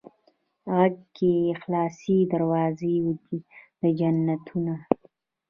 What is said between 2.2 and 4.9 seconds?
دروازې د جنتونه